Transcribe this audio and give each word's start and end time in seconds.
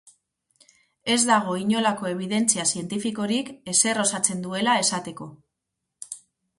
Ez 1.15 1.17
dago 1.31 1.57
inolako 1.65 2.09
ebidentzia 2.13 2.67
zientifikorik 2.75 3.55
ezer 3.77 4.05
osatzen 4.09 4.45
duela 4.49 4.79
esateko. 4.89 5.33